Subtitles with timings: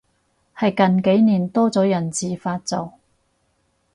[0.57, 2.93] 係近幾年多咗人自發做